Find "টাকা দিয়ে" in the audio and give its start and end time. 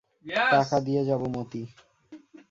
0.51-1.01